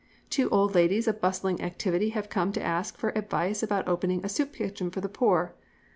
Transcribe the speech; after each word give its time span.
Two 0.31 0.49
old 0.49 0.73
ladies 0.73 1.07
of 1.07 1.21
bustling 1.21 1.61
activity 1.61 2.09
have 2.09 2.27
come 2.27 2.51
to 2.53 2.63
ask 2.63 2.97
for 2.97 3.09
advice 3.15 3.61
about 3.61 3.87
opening 3.87 4.25
a 4.25 4.29
soup 4.29 4.53
kitchen 4.53 4.89
for 4.89 4.99
the 4.99 5.07
poor. 5.07 5.53